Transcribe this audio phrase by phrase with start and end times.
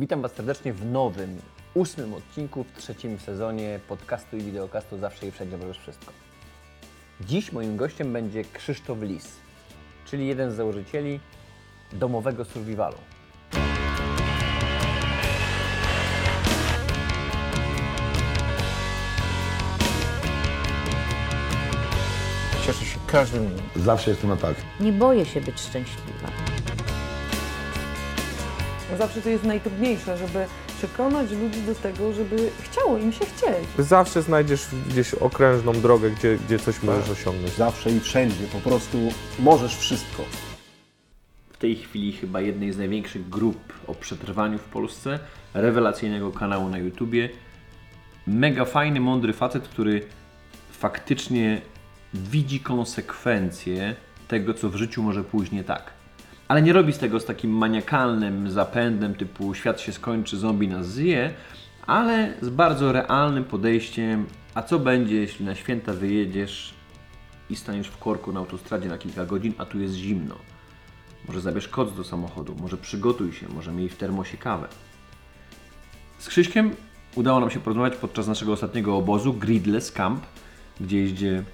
[0.00, 1.40] Witam Was serdecznie w nowym,
[1.74, 6.12] ósmym odcinku w trzecim sezonie podcastu i wideokastu Zawsze i Wszędzie Możesz Wszystko.
[7.20, 9.28] Dziś moim gościem będzie Krzysztof Lis,
[10.06, 11.20] czyli jeden z założycieli
[11.92, 12.96] domowego survivalu.
[22.66, 23.64] Cieszę się każdym dniem.
[23.76, 24.56] Zawsze jestem na tak.
[24.80, 26.28] Nie boję się być szczęśliwa.
[29.00, 30.46] Zawsze to jest najtrudniejsze, żeby
[30.78, 33.68] przekonać ludzi do tego, żeby chciało im się chcieć.
[33.78, 37.52] Zawsze znajdziesz gdzieś okrężną drogę, gdzie, gdzie coś możesz osiągnąć.
[37.52, 38.98] Zawsze i wszędzie, po prostu
[39.38, 40.24] możesz wszystko.
[41.52, 45.18] W tej chwili chyba jednej z największych grup o przetrwaniu w Polsce,
[45.54, 47.28] rewelacyjnego kanału na YouTubie.
[48.26, 50.02] Mega fajny, mądry facet, który
[50.72, 51.60] faktycznie
[52.14, 53.94] widzi konsekwencje
[54.28, 55.99] tego, co w życiu może pójść nie tak.
[56.50, 60.92] Ale nie robi z tego z takim maniakalnym zapędem typu świat się skończy, zombie nas
[60.92, 61.34] zje,
[61.86, 66.74] ale z bardzo realnym podejściem, a co będzie, jeśli na święta wyjedziesz
[67.50, 70.34] i staniesz w korku na autostradzie na kilka godzin, a tu jest zimno.
[71.28, 74.68] Może zabierz koc do samochodu, może przygotuj się, może miej w termosie kawę.
[76.18, 76.70] Z Krzyśkiem
[77.14, 80.26] udało nam się porozmawiać podczas naszego ostatniego obozu Gridless Camp,
[80.80, 81.44] gdzie gdzie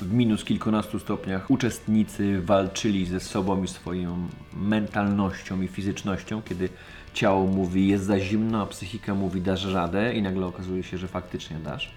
[0.00, 6.68] w minus kilkunastu stopniach uczestnicy walczyli ze sobą i swoją mentalnością i fizycznością, kiedy
[7.14, 11.08] ciało mówi jest za zimno, a psychika mówi dasz radę i nagle okazuje się, że
[11.08, 11.94] faktycznie dasz.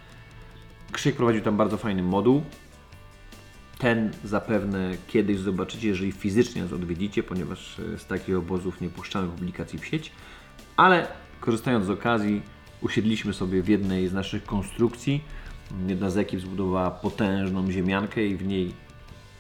[0.92, 2.42] Krzysiek prowadził tam bardzo fajny moduł,
[3.78, 9.28] ten zapewne kiedyś zobaczycie, jeżeli fizycznie nas odwiedzicie, ponieważ e, z takich obozów nie puszczamy
[9.28, 10.12] publikacji w sieć.
[10.78, 11.08] Ale
[11.40, 12.42] korzystając z okazji,
[12.82, 15.24] usiedliśmy sobie w jednej z naszych konstrukcji.
[15.88, 18.74] Jedna z ekip zbudowała potężną ziemiankę i w niej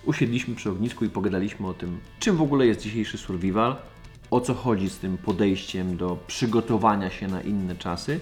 [0.06, 3.76] usiedliśmy przy ognisku i pogadaliśmy o tym, czym w ogóle jest dzisiejszy survival,
[4.32, 8.20] o co chodzi z tym podejściem do przygotowania się na inne czasy.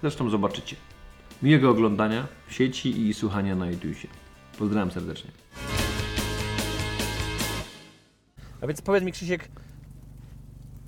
[0.00, 0.76] Zresztą zobaczycie.
[1.42, 4.08] Miłego oglądania w sieci i słuchania na YouTubie.
[4.58, 5.30] Pozdrawiam serdecznie.
[8.60, 9.48] A więc powiedz mi Krzysiek,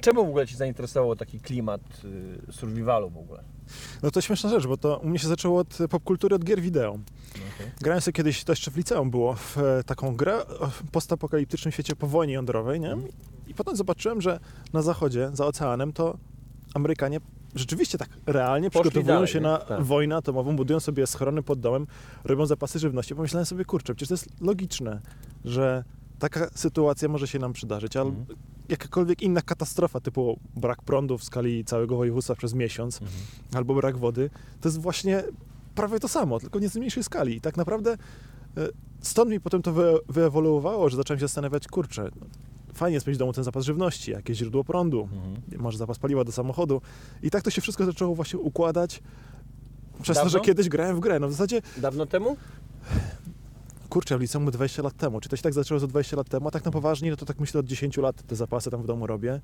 [0.00, 1.80] czemu w ogóle Cię zainteresował taki klimat
[2.48, 3.55] y, survivalu w ogóle?
[4.02, 6.98] No to śmieszna rzecz, bo to u mnie się zaczęło od popkultury, od gier wideo.
[7.80, 11.96] Grałem sobie kiedyś, to jeszcze w liceum było, w e, taką grę o postapokaliptycznym świecie
[11.96, 12.96] po wojnie jądrowej, nie?
[13.46, 14.40] I potem zobaczyłem, że
[14.72, 16.16] na zachodzie, za oceanem, to
[16.74, 17.20] Amerykanie
[17.54, 19.82] rzeczywiście tak realnie Poszli przygotowują dalej, się na Tak.
[19.82, 21.86] wojnę atomową, budują sobie schrony pod domem,
[22.24, 23.14] robią zapasy żywności.
[23.14, 25.00] Pomyślałem sobie, kurczę, przecież to jest logiczne,
[25.44, 25.84] że
[26.18, 28.26] taka sytuacja może się nam przydarzyć, ale Mhm.
[28.68, 33.20] jakakolwiek inna katastrofa, typu brak prądu w skali całego województwa przez miesiąc, Mhm.
[33.54, 35.22] albo brak wody, to jest właśnie
[35.74, 37.36] prawie to samo, tylko w nieco mniejszej skali.
[37.36, 38.68] I tak naprawdę e,
[39.00, 42.10] stąd mi potem to wy, wyewoluowało, że zacząłem się zastanawiać, kurczę,
[42.74, 45.08] fajnie jest mieć w domu ten zapas żywności, jakieś źródło prądu,
[45.58, 46.80] może zapas paliwa do samochodu.
[47.22, 49.02] I tak to się wszystko zaczęło właśnie układać
[50.02, 50.30] przez to, Dawno?
[50.38, 51.20] że kiedyś grałem w grę.
[51.20, 52.36] No w zasadzie, Dawno temu?
[53.96, 55.20] Kurczę, w liceum 20 lat temu.
[55.20, 57.26] Czy to się tak zaczęło za 20 lat temu, a tak na poważnie, no to
[57.26, 59.40] tak myślę od 10 lat te zapasy tam w domu robię.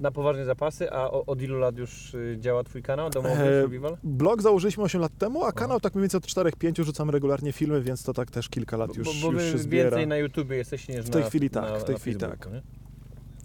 [0.00, 3.62] Na poważne zapasy, a o- od ilu lat już y, działa Twój kanał domowy E,
[3.62, 3.96] survival?
[4.04, 7.82] Blog założyliśmy 8 lat temu, a kanał tak mniej więcej od 4-5 rzucam regularnie filmy,
[7.82, 9.90] więc to tak też kilka lat już, bo bo już się zbiera.
[9.90, 12.16] więcej na YouTubie jesteście niż W tej na chwili tak, na, w tej na chwili
[12.16, 12.52] tak.
[12.52, 12.62] Nie?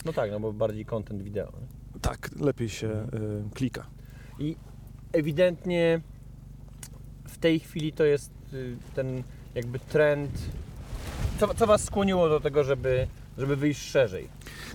[0.06, 1.46] No tak, no bo bardziej content wideo.
[1.62, 2.00] Nie?
[2.02, 3.24] Tak, lepiej się Mhm.
[3.24, 3.86] y, klika.
[4.40, 4.56] I
[5.12, 6.02] ewidentnie
[7.28, 9.24] w tej chwili to jest y, ten
[9.56, 10.32] jakby trend.
[11.40, 14.28] Co, co Was skłoniło do tego, żeby, żeby wyjść szerzej?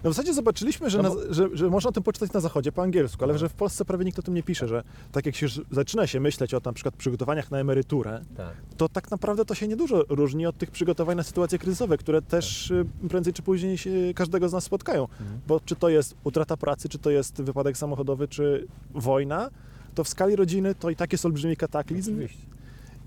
[0.05, 2.73] No w zasadzie zobaczyliśmy, że, No na, że, że można o tym poczytać na zachodzie
[2.73, 5.37] po angielsku, ale że w Polsce prawie nikt o tym nie pisze, że tak jak
[5.37, 8.53] się zaczyna się myśleć o na przykład przygotowaniach na emeryturę, Tak.
[8.77, 12.71] to tak naprawdę to się niedużo różni od tych przygotowań na sytuacje kryzysowe, które też
[12.71, 15.03] y, prędzej czy później się każdego z nas spotkają.
[15.03, 15.41] Mhm.
[15.47, 19.51] Bo czy to jest utrata pracy, czy to jest wypadek samochodowy, czy wojna,
[19.95, 22.13] to w skali rodziny to i tak jest olbrzymi kataklizm.
[22.13, 22.47] Oczywiście.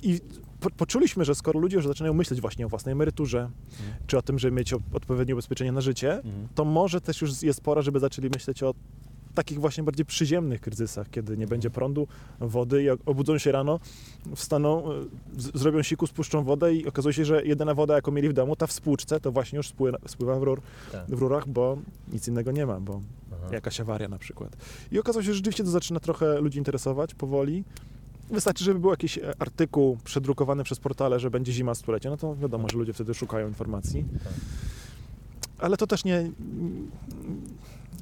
[0.04, 0.20] I
[0.62, 3.50] po, poczuliśmy, że skoro ludzie już zaczynają myśleć właśnie o własnej emeryturze,
[4.08, 6.48] czy o tym, żeby mieć odpowiednie ubezpieczenie na życie, Mhm.
[6.56, 8.74] to może też już jest pora, żeby zaczęli myśleć o
[9.36, 12.08] takich właśnie bardziej przyziemnych kryzysach, kiedy nie będzie prądu,
[12.40, 13.80] wody i obudzą się rano,
[14.36, 14.84] wstaną,
[15.38, 18.68] zrobią siku, spuszczą wodę i okazuje się, że jedyna woda, jaką mieli w domu, ta
[18.68, 20.62] w spłuczce, to właśnie już spływa, spływa w, rur,
[20.92, 21.06] Tak.
[21.08, 21.78] w rurach, bo
[22.14, 23.02] nic innego nie ma, bo
[23.34, 23.48] Aha.
[23.54, 24.58] jakaś awaria na przykład.
[24.92, 27.64] I okazało się, że rzeczywiście to zaczyna trochę ludzi interesować powoli.
[28.32, 32.36] Wystarczy, żeby był jakiś e, artykuł przedrukowany przez portale, że będzie zima stulecia, no to
[32.36, 34.06] wiadomo, że ludzie wtedy szukają informacji.
[34.24, 34.34] Tak.
[35.60, 36.32] Ale to też nie,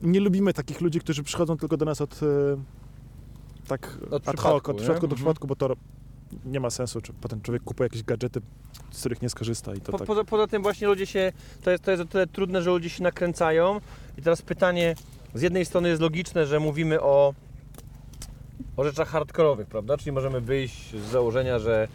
[0.04, 2.26] nie lubimy takich ludzi, którzy przychodzą tylko do nas od e,
[3.68, 5.16] tak Od ad hoc, od przypadku do Mhm.
[5.16, 5.76] przypadku, bo to
[6.46, 8.42] nie ma sensu, czy potem człowiek kupuje jakieś gadżety,
[8.92, 10.08] z których nie skorzysta i to Po, tak.
[10.08, 11.32] poza, poza tym właśnie ludzie się,
[11.64, 13.82] to jest, to jest o tyle trudne, że ludzie się nakręcają
[14.18, 14.96] i teraz pytanie,
[15.34, 17.34] z jednej strony jest logiczne, że mówimy o,
[18.80, 19.98] o rzeczach hardkorowych, prawda?
[19.98, 21.88] Czyli możemy wyjść z założenia, że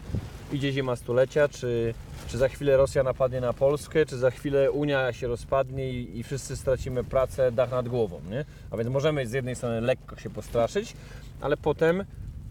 [0.53, 1.93] idzie zima stulecia, czy,
[2.27, 6.23] czy za chwilę Rosja napadnie na Polskę, czy za chwilę Unia się rozpadnie i, i
[6.23, 8.45] wszyscy stracimy pracę, dach nad głową, nie?
[8.71, 10.93] A więc możemy z jednej strony lekko się postraszyć,
[11.41, 12.05] ale potem,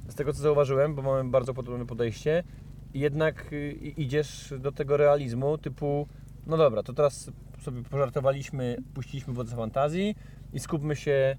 [0.08, 2.44] z tego co zauważyłem, bo mamy bardzo podobne podejście,
[2.94, 6.08] jednak y, idziesz do tego realizmu typu,
[6.46, 7.30] no dobra, to teraz
[7.62, 10.16] sobie pożartowaliśmy, puściliśmy wodę fantazji
[10.52, 11.36] i skupmy się,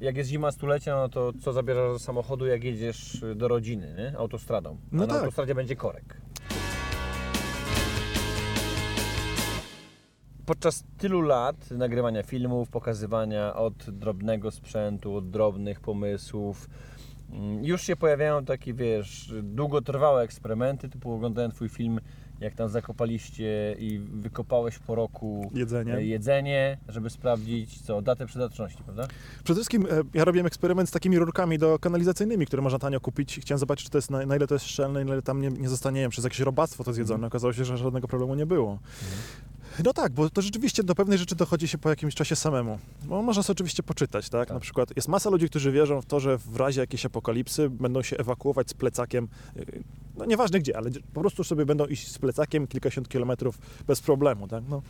[0.00, 4.18] jak jest zima stulecia, no to co zabierasz do samochodu, jak jedziesz do rodziny, nie?
[4.18, 4.70] autostradą.
[4.70, 5.16] A No na tak.
[5.18, 6.20] autostradzie będzie korek.
[10.46, 16.68] Podczas tylu lat nagrywania filmów, pokazywania od drobnego sprzętu, od drobnych pomysłów,
[17.30, 22.00] mm, już się pojawiają takie, wiesz, długotrwałe eksperymenty, typu oglądałem Twój film,
[22.40, 25.94] jak tam zakopaliście i wykopałeś po roku Jedzenie.
[25.94, 29.08] e, jedzenie, żeby sprawdzić, co, datę przydatności, prawda?
[29.44, 33.40] Przede wszystkim e, ja robiłem eksperyment z takimi rurkami do kanalizacyjnymi, które można tanio kupić.
[33.40, 35.48] Chciałem zobaczyć, czy to jest na, na ile to jest szczelne, na ile tam nie,
[35.50, 37.26] nie zostanie wiem, przez jakieś robactwo to zjedzone.
[37.26, 38.78] Okazało się, że żadnego problemu nie było.
[39.84, 42.78] No tak, bo to rzeczywiście do pewnej rzeczy dochodzi się po jakimś czasie samemu.
[43.04, 44.48] Bo można sobie oczywiście poczytać, tak?
[44.48, 44.54] Tak.
[44.54, 48.02] Na przykład jest masa ludzi, którzy wierzą w to, że w razie jakiejś apokalipsy będą
[48.02, 49.64] się ewakuować z plecakiem, yy,
[50.18, 54.48] no nieważne gdzie, ale po prostu sobie będą iść z plecakiem kilkadziesiąt kilometrów bez problemu,
[54.48, 54.64] tak?
[54.68, 54.82] No.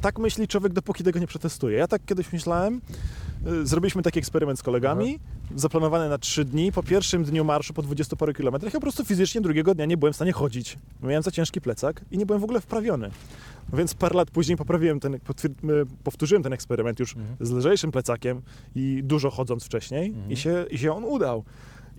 [0.00, 1.78] Tak myśli człowiek, dopóki tego nie przetestuje.
[1.78, 2.80] Ja tak kiedyś myślałem,
[3.46, 5.18] y, zrobiliśmy taki eksperyment z kolegami,
[5.56, 6.72] zaplanowany na trzy dni.
[6.72, 9.96] Po pierwszym dniu marszu, po 20 paru kilometrach, ja po prostu fizycznie drugiego dnia nie
[9.96, 10.78] byłem w stanie chodzić.
[11.02, 13.10] Miałem za ciężki plecak i nie byłem w ogóle wprawiony.
[13.72, 15.18] Więc parę lat później poprawiłem ten, y,
[16.04, 18.42] powtórzyłem ten eksperyment już z lżejszym plecakiem
[18.74, 21.44] i dużo chodząc wcześniej i, się, i się on udał.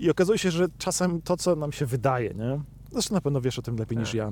[0.01, 2.62] I okazuje się, że czasem to, co nam się wydaje, nie?
[2.92, 4.15] Zresztą na pewno wiesz o tym lepiej niż Tak.
[4.15, 4.31] ja.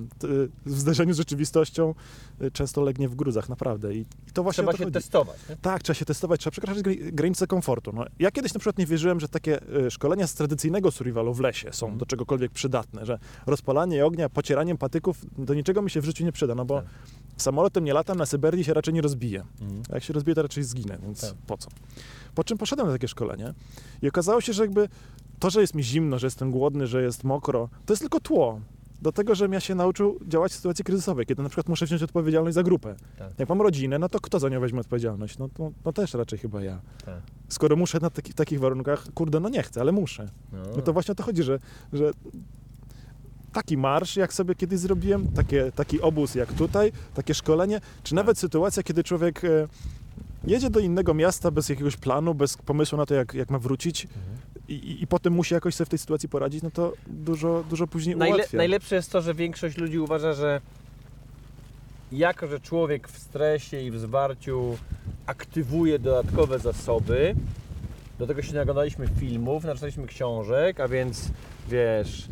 [0.65, 1.93] W zderzeniu z rzeczywistością
[2.41, 3.93] y, często legnie w gruzach, naprawdę.
[3.95, 4.93] I, i to właśnie Trzeba to się chodzi.
[4.93, 5.37] testować.
[5.49, 5.55] Nie?
[5.55, 7.91] Tak, trzeba się testować, trzeba przekraczać gr- granice komfortu.
[7.93, 11.39] No, ja kiedyś na przykład nie wierzyłem, że takie y, szkolenia z tradycyjnego survivalu w
[11.39, 16.05] lesie są do czegokolwiek przydatne, że rozpalanie ognia, pocieraniem patyków do niczego mi się w
[16.05, 16.89] życiu nie przyda, no bo Tak.
[17.37, 19.43] samolotem nie latam, na Syberii się raczej nie rozbije.
[19.61, 19.81] Mhm.
[19.91, 21.33] A jak się rozbije, to raczej zginę, więc Tak.
[21.47, 21.69] po co?
[22.35, 23.53] Po czym poszedłem na takie szkolenie
[24.01, 24.89] i okazało się, że jakby
[25.39, 28.59] to, że jest mi zimno, że jestem głodny, że jest mokro, to jest tylko tło.
[29.01, 32.03] Do tego, żebym ja się nauczył działać w sytuacji kryzysowej, kiedy na przykład muszę wziąć
[32.03, 32.95] odpowiedzialność za grupę.
[33.17, 33.39] Tak.
[33.39, 35.37] Jak mam rodzinę, no to kto za nią weźmie odpowiedzialność?
[35.37, 36.79] No, to, no też raczej chyba ja.
[37.05, 37.21] Tak.
[37.49, 40.29] Skoro muszę na taki, w takich warunkach, kurde, no nie chcę, ale muszę.
[40.51, 40.59] No.
[40.75, 41.59] No to właśnie o to chodzi, że,
[41.93, 42.11] że
[43.53, 48.37] taki marsz, jak sobie kiedyś zrobiłem, takie, taki obóz jak tutaj, takie szkolenie, czy nawet
[48.39, 49.67] sytuacja, kiedy człowiek e,
[50.47, 54.03] jedzie do innego miasta bez jakiegoś planu, bez pomysłu na to, jak, jak ma wrócić
[54.03, 54.07] i,
[54.73, 58.15] i, i potem musi jakoś sobie w tej sytuacji poradzić, no to dużo, dużo później
[58.15, 58.57] Najle- ułatwia.
[58.57, 60.61] najlepsze jest to, że większość ludzi uważa, że
[62.11, 64.77] jako, że człowiek w stresie i w zwarciu
[65.25, 67.35] aktywuje dodatkowe zasoby,
[68.19, 71.31] do tego się naglądaliśmy filmów, naczytaliśmy książek, a więc
[71.69, 72.27] wiesz,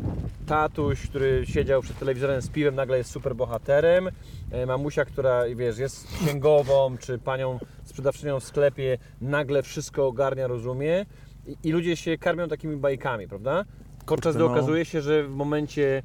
[0.46, 4.08] tatuś, który siedział przed telewizorem z piwem, nagle jest super bohaterem,
[4.50, 11.06] e, mamusia, która wiesz, jest księgową, czy panią sprzedawczynią w sklepie, nagle wszystko ogarnia, rozumie
[11.48, 13.64] i, i ludzie się karmią takimi bajkami, prawda?
[14.06, 14.50] Podczas gdy no.
[14.50, 16.02] okazuje się, że w momencie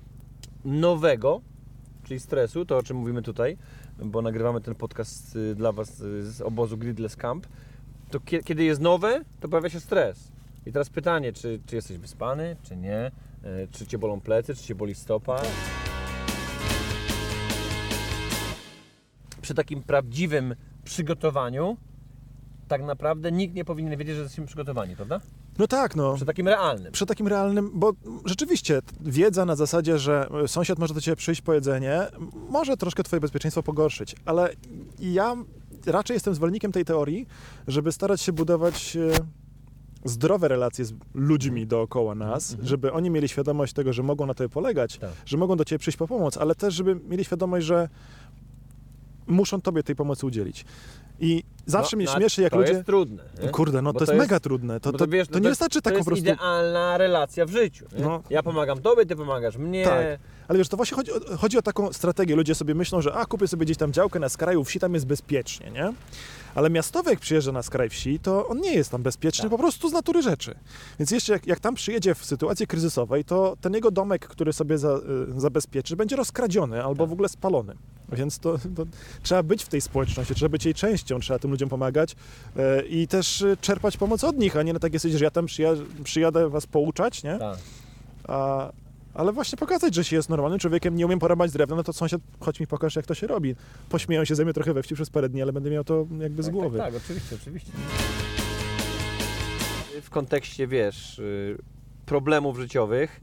[0.66, 1.42] nowego,
[2.04, 3.58] czyli stresu, to o czym mówimy tutaj,
[4.04, 7.48] bo nagrywamy ten podcast y, dla Was y, z obozu Gridless Camp,
[8.12, 10.32] to kie- kiedy jest nowe, to pojawia się stres.
[10.66, 13.12] I teraz pytanie, czy, czy jesteś wyspany, czy nie,
[13.46, 15.42] Y, czy Cię bolą plecy, czy Cię boli stopa.
[19.42, 21.78] Przy takim prawdziwym przygotowaniu
[22.74, 25.20] tak naprawdę nikt nie powinien wiedzieć, że jesteśmy przygotowani, prawda?
[25.58, 26.14] No tak, no.
[26.16, 26.92] Przy takim realnym.
[26.92, 27.94] Przy takim realnym, bo
[28.26, 32.02] rzeczywiście wiedza na zasadzie, że sąsiad może do ciebie przyjść po jedzenie,
[32.50, 34.50] może troszkę twoje bezpieczeństwo pogorszyć, ale
[35.00, 35.36] ja
[35.86, 37.28] raczej jestem zwolennikiem tej teorii,
[37.68, 39.00] żeby starać się budować e,
[40.06, 44.50] zdrowe relacje z ludźmi dookoła nas, żeby oni mieli świadomość tego, że mogą na tobie
[44.50, 45.10] polegać, Tak.
[45.26, 47.90] że mogą do ciebie przyjść po pomoc, ale też, żeby mieli świadomość, że
[49.28, 50.66] muszą tobie tej pomocy udzielić.
[51.20, 52.72] I zawsze No, mnie no, śmieszy, jak to ludzie...
[52.74, 53.24] jest trudne.
[53.44, 53.50] nie?
[53.50, 54.80] Kurde, no Bo to, jest mega trudne.
[54.80, 56.24] To, Bo to, wiesz, to no nie wystarczy tak to po jest prostu...
[56.24, 57.86] idealna relacja w życiu.
[57.98, 58.02] Nie?
[58.04, 58.24] No.
[58.30, 59.84] Ja pomagam tobie, ty pomagasz mnie.
[59.84, 60.06] Tak.
[60.48, 62.36] Ale wiesz, to właśnie chodzi o, chodzi o taką strategię.
[62.36, 65.06] Ludzie sobie myślą, że a, kupię sobie gdzieś tam działkę na skraju wsi, tam jest
[65.06, 65.94] bezpiecznie, nie?
[66.56, 69.52] Ale miastowy, jak przyjeżdża na skraj wsi, to on nie jest tam bezpieczny Tak.
[69.52, 70.56] po prostu z natury rzeczy.
[71.00, 74.78] Więc jeszcze jak, jak tam przyjedzie w sytuacji kryzysowej, to ten jego domek, który sobie
[74.78, 74.98] za,
[75.38, 77.10] y, zabezpieczy, będzie rozkradziony albo Tak.
[77.10, 77.76] w ogóle spalony.
[78.12, 78.86] Więc to, to
[79.24, 82.16] trzeba być w tej społeczności, trzeba być jej częścią, trzeba tym ludziom pomagać
[82.58, 85.32] e, i też y, czerpać pomoc od nich, a nie na takie zasadzie, że ja
[85.32, 87.38] tam przyja- przyjadę was pouczać, nie?
[87.40, 87.58] Tak.
[88.28, 88.72] A,
[89.14, 92.22] ale właśnie pokazać, że się jest normalnym człowiekiem, nie umiem porąbać drewna, no to sąsiad,
[92.40, 93.56] chodź mi pokaż, jak to się robi.
[93.90, 96.44] Pośmieją się ze mnie trochę we wsi przez parę dni, ale będę miał to jakby
[96.44, 96.78] z Tak, głowy.
[96.78, 97.72] Tak, tak, oczywiście, oczywiście.
[100.02, 101.58] w kontekście, wiesz, y,
[102.06, 103.22] problemów życiowych,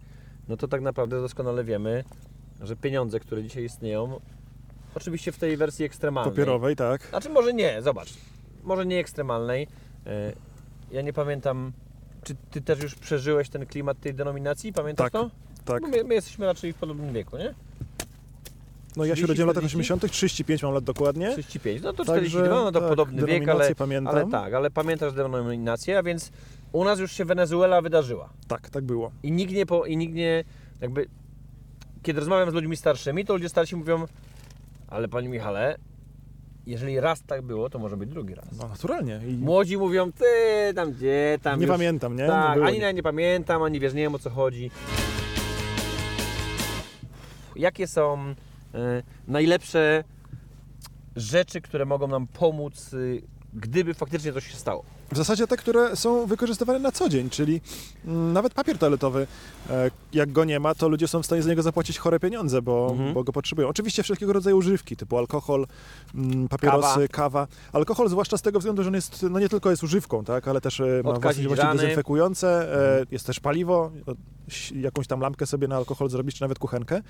[0.48, 2.04] no to tak naprawdę doskonale wiemy,
[2.62, 4.20] że pieniądze, które dzisiaj istnieją,
[4.94, 6.32] oczywiście w tej wersji ekstremalnej.
[6.32, 7.06] Papierowej, tak.
[7.10, 8.08] Znaczy może nie, zobacz,
[8.64, 9.66] może nie ekstremalnej.
[10.06, 10.32] E,
[10.92, 11.72] Ja nie pamiętam,
[12.22, 14.72] czy ty też już przeżyłeś ten klimat tej denominacji?
[14.72, 15.30] Pamiętasz Tak, to?
[15.64, 15.82] Tak.
[15.82, 17.54] Bo my, my jesteśmy raczej w podobnym wieku, nie?
[18.96, 19.92] No ja się 30, urodziłem w latach 40?
[19.92, 21.32] 80., 35 mam lat dokładnie.
[21.32, 24.14] 35, no to Także, 42, no to tak, podobny wiek, ale, pamiętam.
[24.14, 26.30] ale tak, ale pamiętasz denominację, a więc
[26.72, 28.28] u nas już się Wenezuela wydarzyła.
[28.48, 29.10] Tak, tak było.
[29.22, 30.44] I nikt nie, po, i nikt nie
[30.80, 31.06] jakby,
[32.02, 34.06] kiedy rozmawiam z ludźmi starszymi, to ludzie starsi mówią,
[34.90, 35.78] ale Panie Michale,
[36.66, 38.48] jeżeli raz tak było, to może być drugi raz.
[38.58, 39.20] No naturalnie.
[39.28, 40.24] I Młodzi mówią, ty
[40.74, 41.72] tam gdzie, tam nie już...
[41.76, 42.26] pamiętam, nie?
[42.26, 44.70] Tak, nie ani ja nie pamiętam, ani wiesz, nie wiem o co chodzi.
[47.56, 48.18] Jakie są
[48.74, 50.04] e, najlepsze
[51.16, 53.22] rzeczy, które mogą nam pomóc, y,
[53.54, 54.84] gdyby faktycznie coś się stało?
[55.12, 57.60] W zasadzie te, które są wykorzystywane na co dzień, czyli
[58.06, 59.26] mm, nawet papier toaletowy,
[59.70, 62.62] e, jak go nie ma, to ludzie są w stanie za niego zapłacić chore pieniądze,
[62.62, 63.14] bo, Mhm.
[63.14, 63.68] bo go potrzebują.
[63.68, 65.66] Oczywiście wszelkiego rodzaju używki, typu alkohol,
[66.14, 67.46] mm, papierosy, kawa.
[67.72, 70.60] Alkohol zwłaszcza z tego względu, że on jest, no nie tylko jest używką, tak, ale
[70.60, 71.80] też e, ma właściwości rany.
[71.80, 73.90] dezynfekujące, e, jest też paliwo,
[74.74, 77.02] jakąś tam lampkę sobie na alkohol zrobić, czy nawet kuchenkę.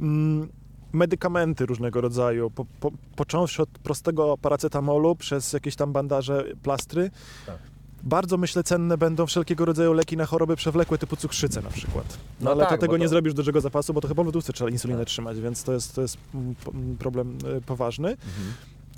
[0.00, 0.48] Mm,
[0.92, 7.10] medykamenty różnego rodzaju, po, po, począwszy od prostego paracetamolu przez jakieś tam bandaże, plastry.
[7.46, 7.58] Tak.
[8.02, 12.06] Bardzo myślę cenne będą wszelkiego rodzaju leki na choroby przewlekłe typu cukrzycę na przykład.
[12.08, 14.26] No, No ale tak, to tego nie to- zrobisz dużego zapasu, bo to chyba w
[14.26, 15.08] lodówce trzeba insulinę Tak.
[15.08, 18.08] trzymać, więc to jest, to jest mm, mm, problem y, poważny.
[18.08, 18.52] Mhm.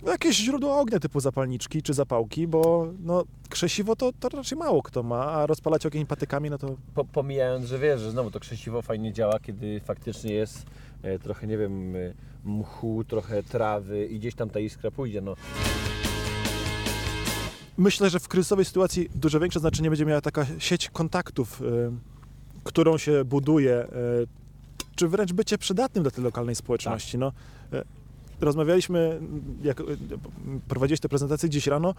[0.07, 5.03] Jakieś źródło ognia typu zapalniczki czy zapałki, bo no, krzesiwo to, to raczej mało kto
[5.03, 8.83] ma, a rozpalać ogień patykami, no to Po, pomijając, że wiesz, że znowu to krzesiwo
[8.83, 10.67] fajnie działa, kiedy faktycznie jest
[11.23, 12.15] trochę, nie wiem, e,
[12.45, 15.35] mchu, trochę trawy i gdzieś tam ta iskra pójdzie, no.
[17.79, 21.65] Myślę, że w kryzysowej sytuacji dużo większe znaczenie będzie miała taka sieć kontaktów, y,
[22.65, 23.87] którą się buduje,
[24.97, 27.19] czy wręcz bycie przydatnym dla tej lokalnej społeczności.
[27.19, 27.33] No,
[27.73, 27.83] y,
[28.41, 29.21] rozmawialiśmy,
[29.63, 29.83] jak
[30.69, 31.95] prowadziłeś tę prezentację dziś rano,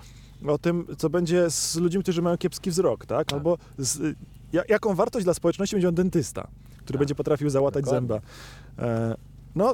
[0.47, 3.27] o tym, co będzie z ludźmi, którzy mają kiepski wzrok, tak?
[3.27, 3.33] Tak.
[3.33, 4.17] Albo z,
[4.53, 6.47] ja, jaką wartość dla społeczności będzie miał dentysta,
[6.91, 8.07] który będzie potrafił załatać Dokładnie.
[8.07, 8.21] zęba.
[8.79, 9.15] E,
[9.55, 9.73] no,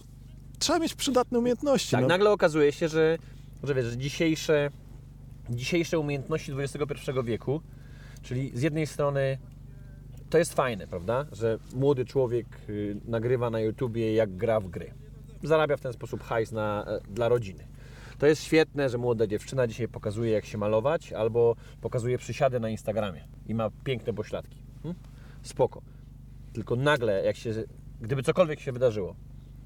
[0.59, 1.91] trzeba mieć przydatne umiejętności.
[1.91, 2.07] Tak, no.
[2.07, 3.17] nagle okazuje się, że,
[3.63, 4.69] że wiesz, że dzisiejsze,
[5.49, 7.61] dzisiejsze umiejętności XXI wieku,
[8.21, 9.37] czyli z jednej strony
[10.29, 14.93] to jest fajne, prawda, że młody człowiek y, nagrywa na YouTubie jak gra w gry.
[15.43, 17.67] Zarabia w ten sposób hajs na, e, dla rodziny.
[18.17, 22.69] To jest świetne, że młoda dziewczyna dzisiaj pokazuje jak się malować albo pokazuje przysiady na
[22.69, 24.57] Instagramie i ma piękne pośladki.
[24.83, 24.95] Hm?
[25.41, 25.81] Spoko.
[26.57, 27.53] Tylko nagle, jak się,
[28.01, 29.15] gdyby cokolwiek się wydarzyło,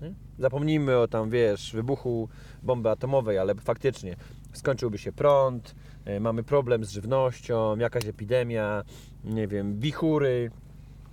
[0.02, 0.14] nie?
[0.40, 2.30] Zapomnijmy o tam, wiesz, wybuchu
[2.64, 4.16] bomby atomowej, ale faktycznie
[4.54, 8.84] skończyłby się prąd, e, mamy problem z żywnością, jakaś epidemia,
[9.24, 10.52] nie wiem, wichury,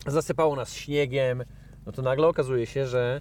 [0.06, 1.44] zasypało nas śniegiem,
[1.86, 3.20] no to nagle okazuje się, że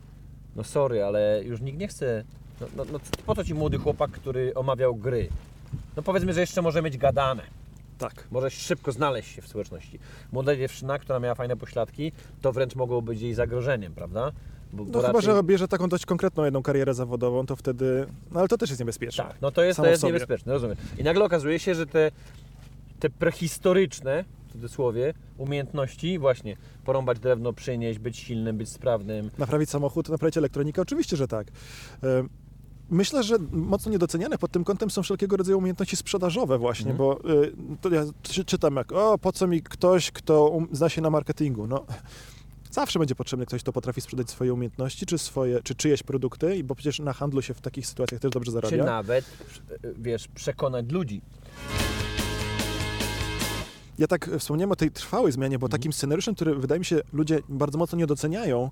[0.55, 2.23] no sorry, ale już nikt nie chce,
[2.61, 5.29] no, no, no po co ci młody chłopak, który omawiał gry?
[5.95, 7.43] No powiedzmy, że jeszcze może mieć gadane.
[7.97, 8.27] Tak.
[8.31, 9.99] Może szybko znaleźć się w społeczności.
[10.31, 12.11] Młoda dziewczyna, która miała fajne pośladki,
[12.41, 14.31] to wręcz mogło być jej zagrożeniem, prawda?
[14.73, 18.07] Bo, No bo chyba, raczej- że bierze taką dość konkretną jedną karierę zawodową, to wtedy...
[18.31, 19.23] No ale to też jest niebezpieczne.
[19.23, 20.13] Tak, no to jest, Samo to jest sobie.
[20.13, 20.75] niebezpieczne, rozumiem.
[20.97, 22.11] I nagle okazuje się, że te,
[22.99, 30.09] te prehistoryczne, w cudzysłowie, umiejętności, właśnie porąbać drewno, przynieść, być silnym, być sprawnym, Naprawić samochód,
[30.09, 30.81] naprawić elektronikę?
[30.81, 31.47] Oczywiście, że tak.
[32.03, 32.23] E,
[32.89, 36.97] Myślę, że mocno niedoceniane pod tym kątem są wszelkiego rodzaju umiejętności sprzedażowe właśnie, Mhm.
[36.97, 40.89] bo y, to ja czy- czytam jak, o, po co mi ktoś, kto um, zna
[40.89, 41.67] się na marketingu?
[41.67, 41.85] No,
[42.71, 46.75] zawsze będzie potrzebny ktoś, kto potrafi sprzedać swoje umiejętności, czy, swoje, czy czyjeś produkty, bo
[46.75, 48.85] przecież na handlu się w takich sytuacjach też dobrze czy zarabia.
[48.85, 49.25] nawet,
[49.97, 51.21] wiesz, przekonać ludzi.
[53.99, 55.79] Ja tak wspomniałem o tej trwałej zmianie, bo Mhm.
[55.79, 58.69] takim scenariuszem, który wydaje mi się ludzie bardzo mocno nie doceniają,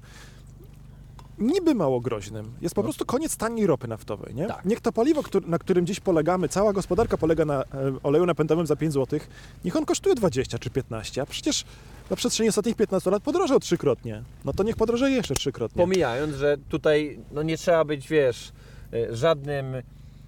[1.40, 2.84] niby mało groźnym, jest po No.
[2.84, 4.36] prostu koniec taniej ropy naftowej.
[4.36, 4.48] Nie?
[4.48, 4.66] Tak.
[4.66, 7.66] Niech to paliwo, na którym dziś polegamy, cała gospodarka polega na e,
[8.04, 9.20] oleju napędowym za 5 zł,
[9.66, 11.66] niech on kosztuje 20 czy 15, a przecież
[12.10, 14.24] na przestrzeni ostatnich 15 lat podrożał trzykrotnie.
[14.46, 15.82] No to niech podrożeje jeszcze trzykrotnie.
[15.84, 18.52] Pomijając, że tutaj no nie trzeba być, wiesz,
[18.94, 19.66] y, żadnym,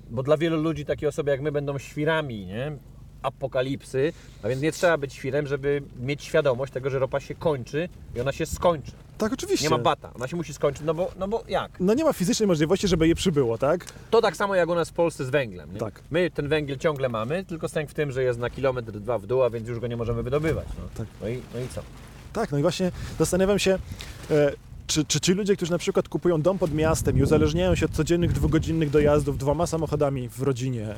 [0.09, 2.77] bo dla wielu ludzi takie osoby jak my będą świrami, nie?
[3.21, 7.89] Apokalipsy, a więc nie trzeba być świrem, żeby mieć świadomość tego, że ropa się kończy
[8.15, 8.91] i ona się skończy.
[9.17, 9.65] tak, oczywiście.
[9.65, 11.71] Nie ma bata, ona się musi skończyć, no bo, no bo jak?
[11.79, 13.86] No nie ma fizycznej możliwości, żeby je przybyło, tak?
[14.12, 15.74] To tak samo jak u nas w Polsce z węglem.
[15.74, 15.79] Nie?
[15.79, 16.01] Tak.
[16.12, 19.25] My ten węgiel ciągle mamy, tylko stęk w tym, że jest na kilometr, dwa w
[19.25, 20.67] dół, a więc już go nie możemy wydobywać.
[20.77, 21.07] No, Tak.
[21.21, 21.81] no, i, no i co?
[22.33, 23.79] Tak, no i właśnie zastanawiam się,
[24.31, 24.51] e,
[24.88, 27.91] czy, czy ci ludzie, którzy na przykład kupują dom pod miastem i uzależniają się od
[27.91, 30.95] codziennych dwugodzinnych dojazdów dwoma samochodami w rodzinie,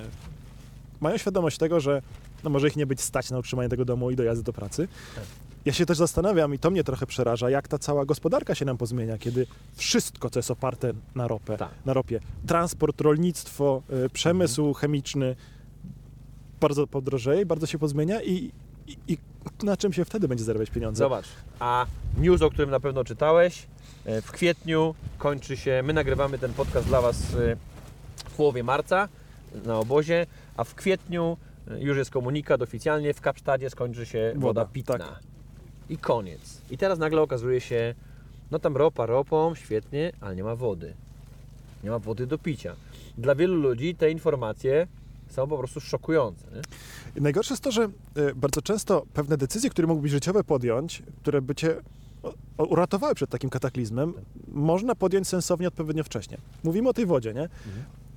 [1.02, 2.02] mają świadomość tego, że
[2.44, 4.88] no może ich nie być stać na utrzymanie tego domu i dojazdy do pracy.
[5.16, 5.24] Tak.
[5.66, 8.78] Ja się też zastanawiam i to mnie trochę przeraża, jak ta cała gospodarka się nam
[8.78, 11.70] pozmienia, kiedy wszystko, co jest oparte na ropę, Tak.
[11.86, 14.76] na ropie, transport, rolnictwo, y, przemysł Mhm.
[14.82, 15.36] chemiczny
[16.62, 18.52] bardzo podrożeje, bardzo się pozmienia i,
[18.88, 19.18] i, i
[19.64, 21.00] na czym się wtedy będzie zarabiać pieniądze?
[21.04, 21.26] Zobacz,
[21.60, 21.86] a
[22.18, 23.68] news, o którym na pewno czytałeś,
[24.06, 27.56] e, w kwietniu kończy się, my nagrywamy ten podcast dla Was e,
[28.16, 29.10] w połowie marca
[29.66, 30.26] na obozie,
[30.60, 31.38] a w kwietniu
[31.72, 34.98] e, już jest komunikat oficjalnie, w Kapsztadzie skończy się woda, Woda, pitna.
[34.98, 35.20] tak.
[35.90, 36.62] I koniec.
[36.72, 37.96] I teraz nagle okazuje się,
[38.52, 40.94] no tam ropa ropą, świetnie, ale nie ma wody.
[41.84, 42.76] Nie ma wody do picia.
[43.18, 44.88] Dla wielu ludzi te informacje
[45.30, 46.46] są po prostu szokujące.
[47.16, 47.22] Nie?
[47.22, 51.56] Najgorsze jest to, że y, bardzo często pewne decyzje, które mógłbyś życiowe podjąć, które by
[51.56, 51.76] cię
[52.58, 54.14] uratowały przed takim kataklizmem,
[54.48, 56.38] można podjąć sensownie odpowiednio wcześnie.
[56.64, 57.50] Mówimy o tej wodzie, nie?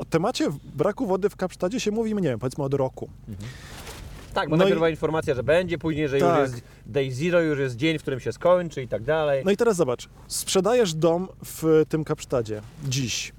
[0.03, 3.09] O temacie braku wody w Kapsztadzie się mówimy, nie wiem, powiedzmy od roku.
[4.35, 6.41] Tak, bo No najpierw była informacja, że będzie, później, że Tak.
[6.41, 9.43] już jest day zero, już jest dzień, w którym się skończy i tak dalej.
[9.45, 13.33] No i teraz zobacz, sprzedajesz dom w tym Kapsztadzie dziś.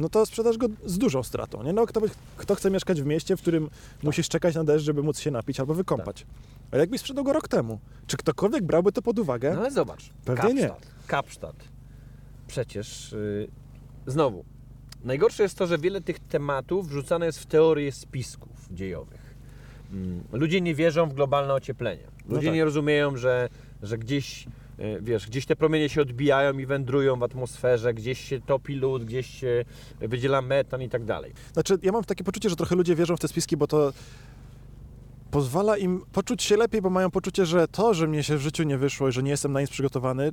[0.00, 1.72] No to sprzedasz go z dużą stratą, nie?
[1.72, 2.00] No kto,
[2.36, 3.70] kto chce mieszkać w mieście, w którym
[4.02, 6.26] musisz czekać na deszcz, żeby móc się napić albo wykąpać?
[6.72, 7.78] A jakbyś sprzedał go rok temu?
[8.06, 9.52] Czy ktokolwiek brałby to pod uwagę?
[9.54, 10.68] No ale zobacz, Pewnie nie.
[10.68, 11.56] Kapsztad, Kapsztad.
[12.46, 13.48] Przecież yy,
[14.06, 14.44] znowu,
[15.04, 19.34] najgorsze jest to, że wiele tych tematów wrzucane jest w teorie spisków dziejowych.
[19.92, 22.02] Mm, Ludzie nie wierzą w globalne ocieplenie.
[22.28, 22.54] No Ludzie tak.
[22.54, 23.48] nie rozumieją, że,
[23.82, 24.46] że gdzieś,
[24.78, 29.04] yy, wiesz, gdzieś te promienie się odbijają i wędrują w atmosferze, gdzieś się topi lód,
[29.04, 29.64] gdzieś się
[30.00, 31.32] wydziela metan i tak dalej.
[31.52, 33.92] Znaczy, ja mam takie poczucie, że trochę ludzie wierzą w te spiski, bo to
[35.30, 38.62] pozwala im poczuć się lepiej, bo mają poczucie, że to, że mnie się w życiu
[38.62, 40.32] nie wyszło i że nie jestem na nic przygotowany,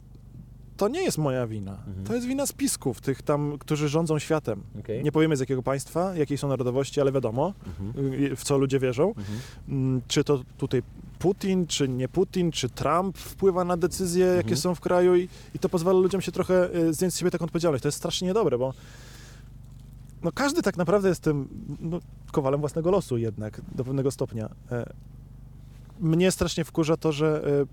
[0.82, 1.72] to nie jest moja wina.
[1.88, 2.06] Mhm.
[2.06, 4.64] To jest wina spisków, tych tam, którzy rządzą światem.
[4.80, 5.04] Okej.
[5.04, 8.14] Nie powiemy z jakiego państwa, jakiej są narodowości, ale wiadomo, Mhm.
[8.14, 9.08] y, w co ludzie wierzą.
[9.08, 9.26] Mhm.
[9.70, 10.84] Mm, Czy to tutaj
[11.20, 14.58] Putin, czy nie Putin, czy Trump wpływa na decyzje, jakie Mhm.
[14.58, 17.46] są w kraju i, i to pozwala ludziom się trochę y, zdjąć z siebie taką
[17.46, 17.82] odpowiedzialność.
[17.82, 18.74] To jest strasznie niedobre, bo
[20.24, 21.48] no każdy tak naprawdę jest tym
[21.82, 22.00] no,
[22.32, 24.50] kowalem własnego losu jednak do pewnego stopnia.
[24.72, 24.94] E,
[26.00, 27.66] Mnie strasznie wkurza to, że e,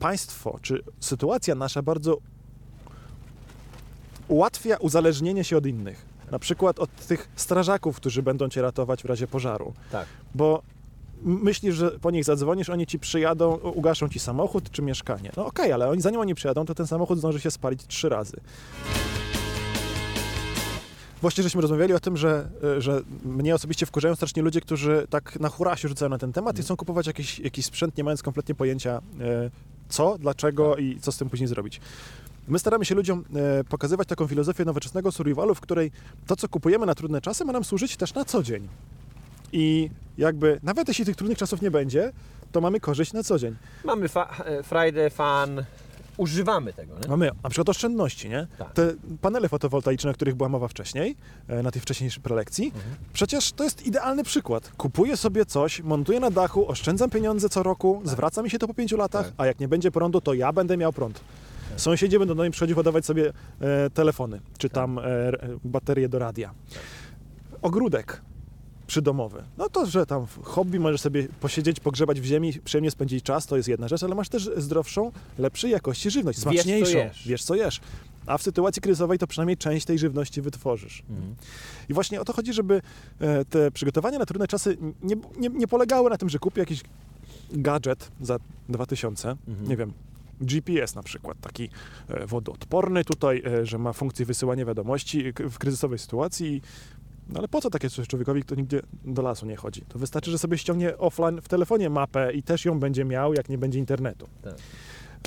[0.00, 2.16] państwo, czy sytuacja nasza bardzo
[4.28, 6.10] ułatwia uzależnienie się od innych.
[6.30, 9.72] Na przykład od tych strażaków, którzy będą cię ratować w razie pożaru.
[9.92, 10.06] Tak.
[10.34, 10.62] Bo
[11.22, 15.32] myślisz, że po nich zadzwonisz, oni ci przyjadą, ugaszą ci samochód czy mieszkanie.
[15.36, 18.36] No okej, ale oni, zanim oni przyjadą, to ten samochód zdąży się spalić trzy razy.
[21.20, 25.40] Właśnie żeśmy rozmawiali o tym, że, y, że mnie osobiście wkurzają strasznie ludzie, którzy tak
[25.40, 28.22] na hura się rzucają na ten temat i chcą kupować jakiś, jakiś sprzęt, nie mając
[28.22, 29.50] kompletnie pojęcia y,
[29.90, 31.80] co, dlaczego i co z tym później zrobić.
[32.48, 33.24] My staramy się ludziom
[33.60, 35.90] e, pokazywać taką filozofię nowoczesnego survivalu, w której
[36.26, 38.68] to, co kupujemy na trudne czasy, ma nam służyć też na co dzień.
[39.52, 42.12] I jakby, nawet jeśli tych trudnych czasów nie będzie,
[42.52, 43.56] to mamy korzyść na co dzień.
[43.84, 45.64] Mamy fa- e, Friday, fan,
[46.20, 46.94] używamy tego.
[47.02, 47.08] Nie?
[47.08, 48.46] Mamy na przykład oszczędności, nie?
[48.58, 48.72] Tak.
[48.72, 51.16] Te panele fotowoltaiczne, o których była mowa wcześniej,
[51.48, 52.84] e, na tej wcześniejszej prelekcji, Mhm.
[53.12, 54.72] przecież to jest idealny przykład.
[54.76, 58.74] Kupuję sobie coś, montuję na dachu, oszczędzam pieniądze co roku, zwraca mi się to po
[58.74, 59.34] pięciu latach, Tak.
[59.38, 61.20] a jak nie będzie prądu, to ja będę miał prąd.
[61.76, 64.74] Sąsiedzi będą do mnie przychodzić podawać sobie e, telefony, czy Tak.
[64.74, 66.54] tam e, r- baterie do radia.
[67.62, 68.20] Ogródek
[68.90, 69.42] przydomowy.
[69.58, 73.46] No to, że tam w hobby możesz sobie posiedzieć, pogrzebać w ziemi, przyjemnie spędzić czas,
[73.46, 76.98] to jest jedna rzecz, ale masz też zdrowszą, lepszej jakości żywność, Wiesz, co smaczniejszą.
[76.98, 77.28] jesz.
[77.28, 77.80] Wiesz, co jesz.
[78.26, 81.02] A w sytuacji kryzysowej to przynajmniej część tej żywności wytworzysz.
[81.10, 81.34] Mhm.
[81.88, 82.82] I właśnie o to chodzi, żeby
[83.20, 86.80] e, te przygotowania na trudne czasy nie, nie, nie polegały na tym, że kupię jakiś
[87.52, 89.68] gadżet za 2000, Mhm.
[89.68, 89.92] nie wiem,
[90.40, 91.68] GPS na przykład, taki
[92.08, 96.62] e, wodoodporny tutaj, e, że ma funkcję wysyłania wiadomości w kryzysowej sytuacji.
[97.32, 99.82] No ale po co takie coś człowiekowi, kto nigdzie do lasu nie chodzi?
[99.88, 103.48] To wystarczy, że sobie ściągnie offline w telefonie mapę i też ją będzie miał, jak
[103.48, 104.28] nie będzie internetu.
[104.42, 104.54] Tak.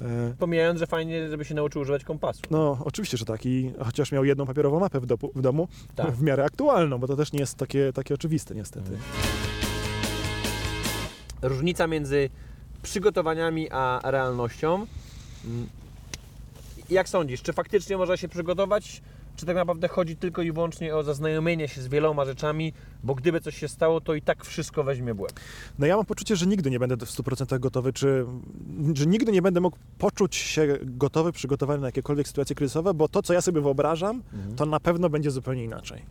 [0.02, 2.42] E, Pomijając, że fajnie, żeby się nauczył używać kompasu.
[2.52, 3.46] no, oczywiście, że tak.
[3.46, 6.12] I chociaż miał jedną papierową mapę w, dopu, w domu, Tak.
[6.12, 8.92] w miarę aktualną, bo to też nie jest takie, takie oczywiste niestety.
[8.94, 9.02] Mhm.
[11.42, 12.30] Różnica między
[12.84, 14.86] przygotowaniami a realnością.
[15.46, 15.68] Mm,
[16.90, 19.02] Jak sądzisz, czy faktycznie można się przygotować,
[19.36, 23.42] czy tak naprawdę chodzi tylko i wyłącznie o zaznajomienie się z wieloma rzeczami, bo gdyby
[23.42, 25.32] coś się stało, to i tak wszystko weźmie w łeb.
[25.80, 28.26] No ja mam poczucie, że nigdy nie będę w 100% gotowy, czy
[28.94, 33.22] że nigdy nie będę mógł poczuć się gotowy, przygotowany na jakiekolwiek sytuacje kryzysowe, bo to,
[33.22, 34.24] co ja sobie wyobrażam,
[34.56, 36.02] to na pewno będzie zupełnie inaczej.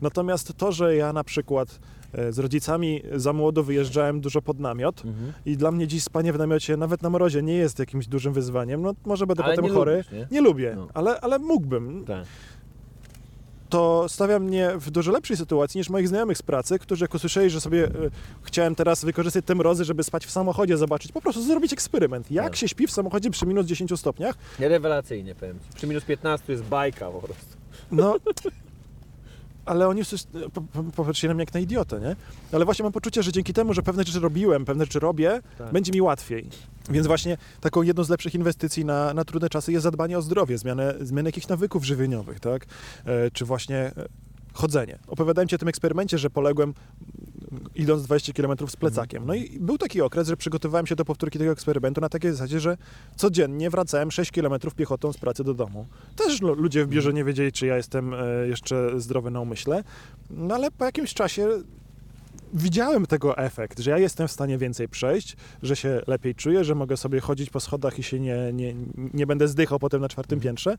[0.00, 1.80] Natomiast to, że ja na przykład
[2.12, 5.02] e, z rodzicami za młodo wyjeżdżałem dużo pod namiot
[5.46, 8.82] i dla mnie dziś spanie w namiocie, nawet na mrozie, nie jest jakimś dużym wyzwaniem.
[8.82, 9.92] No może będę Ale potem nie chory.
[9.96, 10.26] lubisz, nie?
[10.30, 10.88] nie lubię, No.
[10.94, 12.04] ale, ale mógłbym.
[12.06, 12.24] Tak.
[13.70, 17.50] To stawia mnie w dużo lepszej sytuacji niż moich znajomych z pracy, którzy jak usłyszeli,
[17.50, 17.90] że sobie e,
[18.42, 22.30] chciałem teraz wykorzystać te mrozy, żeby spać w samochodzie, zobaczyć, po prostu zrobić eksperyment.
[22.30, 22.56] Jak Tak.
[22.56, 24.34] się śpi w samochodzie przy minus 10 stopniach?
[24.58, 25.58] Rewelacyjnie powiem.
[25.58, 25.76] ci.
[25.76, 27.56] Przy minus 15 jest bajka po prostu.
[27.92, 28.16] No,
[29.70, 30.02] ale oni
[30.54, 32.16] po- po- popatrzyli na mnie jak na idiotę, nie?
[32.52, 35.72] Ale właśnie mam poczucie, że dzięki temu, że pewne rzeczy robiłem, pewne rzeczy robię, Tak.
[35.72, 36.46] będzie mi łatwiej.
[36.90, 40.58] Więc właśnie taką jedną z lepszych inwestycji na, na trudne czasy jest zadbanie o zdrowie,
[40.58, 42.66] zmianę, zmianę jakichś nawyków żywieniowych, tak?
[43.04, 43.92] E, czy właśnie e,
[44.52, 44.98] chodzenie.
[45.06, 46.74] Opowiadałem Ci o tym eksperymencie, że poległem
[47.74, 49.26] idąc 20 km z plecakiem.
[49.26, 52.60] No i był taki okres, że przygotowywałem się do powtórki tego eksperymentu na takiej zasadzie,
[52.60, 52.76] że
[53.16, 55.86] codziennie wracałem 6 km piechotą z pracy do domu.
[56.16, 59.84] Też lu- ludzie w biurze nie wiedzieli, czy ja jestem e, jeszcze zdrowy na umyśle,
[60.30, 61.48] no ale po jakimś czasie
[62.54, 66.74] widziałem tego efekt, że ja jestem w stanie więcej przejść, że się lepiej czuję, że
[66.74, 68.74] mogę sobie chodzić po schodach i się nie, nie,
[69.14, 70.76] nie będę zdychał potem na czwartym piętrze.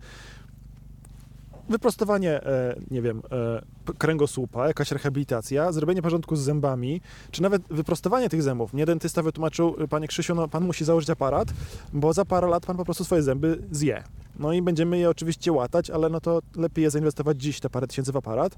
[1.71, 8.29] Wyprostowanie, e, nie wiem, e, kręgosłupa, jakaś rehabilitacja, zrobienie porządku z zębami, czy nawet wyprostowanie
[8.29, 8.73] tych zębów.
[8.73, 11.47] Mnie dentysta wytłumaczył, panie Krzysiu, no pan musi założyć aparat,
[11.93, 14.03] bo za parę lat pan po prostu swoje zęby zje.
[14.39, 17.87] No i będziemy je oczywiście łatać, ale no to lepiej je zainwestować dziś te parę
[17.87, 18.55] tysięcy w aparat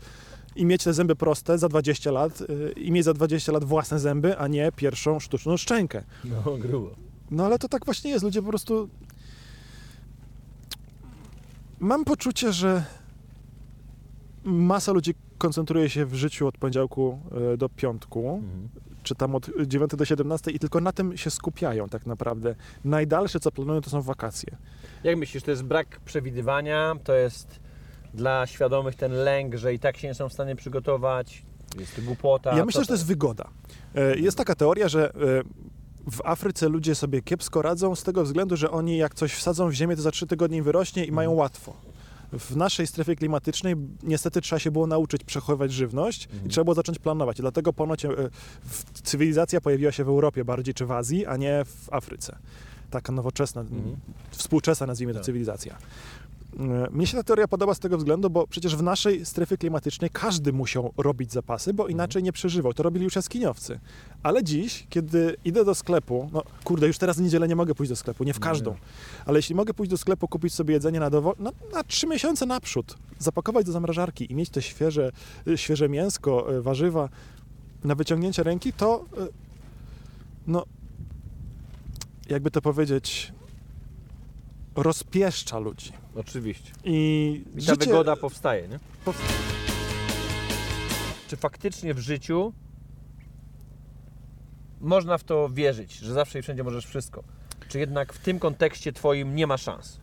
[0.56, 2.44] i mieć te zęby proste za 20 lat
[2.76, 6.04] i mieć za 20 lat własne zęby, a nie pierwszą sztuczną szczękę.
[6.26, 6.90] No, grubo.
[7.32, 8.24] No ale to tak właśnie jest.
[8.24, 8.90] Ludzie po prostu.
[11.80, 12.84] Mam poczucie, że
[14.44, 17.20] masa ludzi koncentruje się w życiu od poniedziałku
[17.54, 18.70] e, do piątku, Mhm.
[19.04, 22.56] czy tam od 9 do 17 i tylko na tym się skupiają tak naprawdę.
[22.86, 24.58] Najdalsze, co planują, to są wakacje.
[25.04, 27.60] Jak myślisz, to jest brak przewidywania, to jest
[28.14, 31.44] dla świadomych ten lęk, że i tak się nie są w stanie przygotować,
[31.80, 32.58] jest głupota.
[32.58, 33.50] Ja myślę, że to jest wygoda.
[33.96, 35.14] E, Jest taka teoria, że e,
[36.12, 39.74] w Afryce ludzie sobie kiepsko radzą z tego względu, że oni jak coś wsadzą w
[39.74, 41.74] ziemię, to za trzy tygodnie wyrośnie i mają łatwo.
[42.40, 47.00] W naszej strefie klimatycznej niestety trzeba się było nauczyć przechowywać żywność i trzeba było zacząć
[47.00, 47.40] planować.
[47.40, 48.10] I dlatego ponoć e,
[48.64, 52.38] w- cywilizacja pojawiła się w Europie bardziej czy w Azji, a nie w Afryce.
[52.90, 53.96] Taka nowoczesna, Mhm.
[54.32, 55.26] współczesna nazwijmy to Tak.
[55.26, 55.78] cywilizacja.
[56.60, 60.10] E, Mnie się ta teoria podoba z tego względu, bo przecież w naszej strefie klimatycznej
[60.10, 62.74] każdy musiał robić zapasy, bo inaczej nie przeżywał.
[62.74, 63.80] To robili już jaskiniowcy.
[64.24, 67.90] Ale dziś, kiedy idę do sklepu, no kurde, już teraz w niedzielę nie mogę pójść
[67.90, 68.42] do sklepu, nie w Nie.
[68.44, 68.76] każdą,
[69.26, 72.46] ale jeśli mogę pójść do sklepu, kupić sobie jedzenie na, dowo- na, na trzy miesiące
[72.46, 75.12] naprzód, zapakować do zamrażarki i mieć to świeże,
[75.48, 77.10] y, świeże mięsko, y, warzywa
[77.84, 79.28] na wyciągnięcie ręki, to y,
[80.48, 80.66] no
[82.30, 83.34] jakby to powiedzieć
[84.76, 86.03] rozpieszcza ludzi.
[86.16, 86.72] Oczywiście.
[86.84, 88.80] I, I ta wygoda powstaje, nie?
[91.28, 92.54] Czy faktycznie w życiu
[94.82, 97.24] można w to wierzyć, że zawsze i wszędzie możesz wszystko?
[97.70, 100.00] Czy jednak w tym kontekście twoim nie ma szans?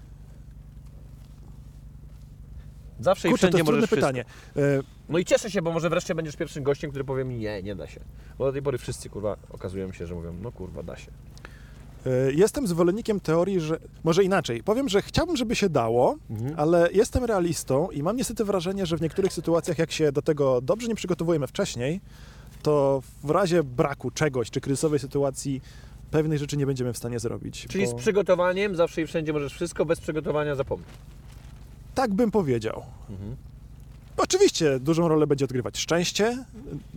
[3.01, 4.25] Zawsze i Kurczę, to wszędzie trudne możesz pytanie.
[4.25, 4.61] wszystko.
[4.61, 7.63] E, No i cieszę się, bo może wreszcie będziesz pierwszym gościem, który powie mi nie,
[7.63, 8.01] nie da się.
[8.39, 11.11] Bo do tej pory wszyscy kurwa okazują się, że mówią, no kurwa da się.
[12.07, 14.63] E, Jestem zwolennikiem teorii, że może inaczej.
[14.63, 16.17] Powiem, że chciałbym, żeby się dało,
[16.57, 20.61] ale jestem realistą i mam niestety wrażenie, że w niektórych sytuacjach, jak się do tego
[20.61, 22.01] dobrze nie przygotowujemy wcześniej,
[22.63, 25.61] to w razie braku czegoś czy kryzysowej sytuacji
[26.11, 27.67] pewnych rzeczy nie będziemy w stanie zrobić.
[27.69, 30.87] Czyli bo- z przygotowaniem zawsze i wszędzie możesz wszystko, bez przygotowania zapomnij.
[31.95, 32.83] Tak bym powiedział.
[33.11, 33.37] Mhm.
[34.23, 36.45] Oczywiście dużą rolę będzie odgrywać szczęście.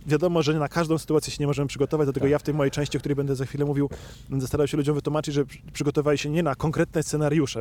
[0.06, 2.30] Wiadomo, że na każdą sytuację się nie możemy przygotować, dlatego Tak.
[2.30, 3.90] ja w tej mojej części, o której będę za chwilę mówił,
[4.28, 7.60] będę starał się ludziom wytłumaczyć, że przy- przygotowali się nie na konkretne scenariusze,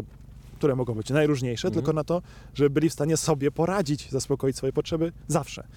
[0.58, 1.84] które mogą być najróżniejsze, Mhm.
[1.86, 2.22] tylko na to,
[2.54, 5.68] żeby byli w stanie sobie poradzić, zaspokoić swoje potrzeby zawsze.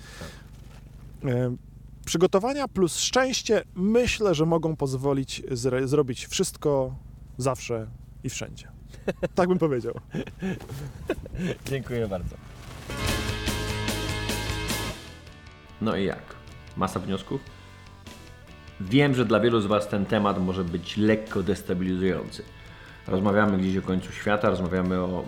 [1.25, 1.57] E,
[2.07, 5.43] Przygotowania plus szczęście myślę, że mogą pozwolić
[5.85, 6.95] zrobić wszystko
[7.39, 7.87] zawsze
[8.25, 8.69] i wszędzie.
[9.35, 9.95] Tak bym powiedział.
[11.71, 12.37] Dziękuję bardzo.
[15.81, 16.23] No i jak?
[16.77, 17.41] Masa wniosków?
[18.81, 22.43] Wiem, że dla wielu z Was ten temat może być lekko destabilizujący.
[23.07, 25.25] Rozmawiamy gdzieś o końcu świata, rozmawiamy o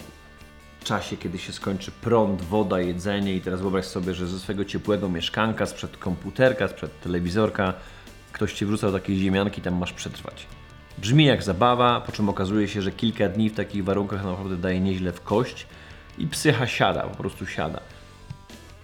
[0.84, 5.08] czasie, kiedy się skończy prąd, woda, jedzenie i teraz wyobraź sobie, że ze swojego ciepłego
[5.08, 7.74] mieszkanka, sprzed komputerka, sprzed telewizorka
[8.32, 10.46] ktoś Ci wrzucał takiej ziemianki, tam masz przetrwać.
[10.98, 14.80] Brzmi jak zabawa, po czym okazuje się, że kilka dni w takich warunkach naprawdę daje
[14.80, 15.66] nieźle w kość
[16.18, 17.80] i psycha siada, po prostu siada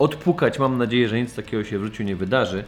[0.04, 0.58] odpukać.
[0.58, 2.64] Mam nadzieję, że nic takiego się w życiu nie wydarzy.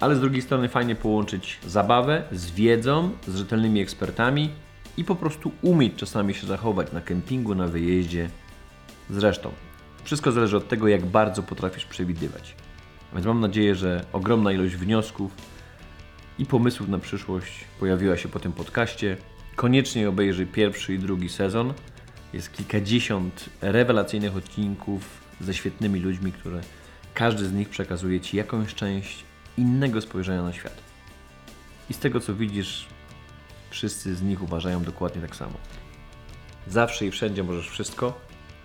[0.00, 4.50] Ale z drugiej strony fajnie połączyć zabawę z wiedzą, z rzetelnymi ekspertami
[4.96, 8.30] i po prostu umieć czasami się zachować na kempingu, na wyjeździe.
[9.10, 9.50] Zresztą,
[10.04, 12.54] wszystko zależy od tego, jak bardzo potrafisz przewidywać.
[13.12, 15.32] Więc mam nadzieję, że ogromna ilość wniosków
[16.38, 19.16] i pomysłów na przyszłość pojawiła się po tym podcaście.
[19.56, 21.74] Koniecznie obejrzyj pierwszy i drugi sezon.
[22.32, 26.60] Jest kilkadziesiąt rewelacyjnych odcinków ze świetnymi ludźmi, które
[27.14, 29.24] każdy z nich przekazuje Ci jakąś część
[29.56, 30.80] innego spojrzenia na świat.
[31.90, 32.86] I z tego co widzisz,
[33.70, 35.54] wszyscy z nich uważają dokładnie tak samo.
[36.66, 38.20] Zawsze i wszędzie możesz wszystko,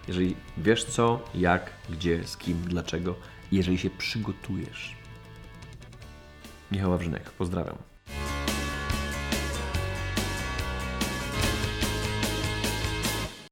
[0.08, 3.16] jeżeli wiesz co, jak, gdzie, z kim, dlaczego
[3.52, 4.96] jeżeli się przygotujesz.
[6.72, 7.93] Michał Wawrzynek, pozdrawiam.